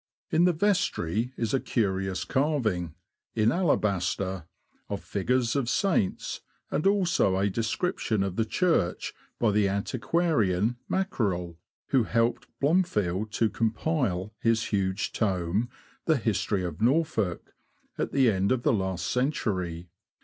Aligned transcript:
In 0.31 0.45
the 0.45 0.51
vestry 0.51 1.31
is 1.37 1.53
a 1.53 1.59
curious 1.59 2.23
carving, 2.23 2.95
in 3.35 3.51
alabaster, 3.51 4.47
of 4.89 5.03
figures 5.03 5.55
of 5.55 5.69
saints, 5.69 6.41
and 6.71 6.83
A 6.87 6.89
RAMBLE 6.89 6.89
THROUGH 6.89 6.89
NORWICH. 6.89 7.11
89 7.11 7.31
also 7.37 7.37
a 7.45 7.49
description 7.51 8.23
of 8.23 8.35
the 8.35 8.43
church 8.45 9.13
by 9.37 9.51
the 9.51 9.67
antiquarian 9.69 10.77
Mackerell, 10.89 11.57
who 11.89 12.05
helped 12.05 12.47
Blomfield 12.59 13.31
to 13.33 13.47
compile 13.51 14.33
his 14.39 14.63
huge 14.69 15.11
tome 15.11 15.69
"The 16.05 16.17
History 16.17 16.63
of 16.63 16.81
Norfolk," 16.81 17.53
at 17.99 18.11
the 18.11 18.31
end 18.31 18.51
of 18.51 18.63
the 18.63 18.73
last 18.73 19.05
century. 19.05 19.91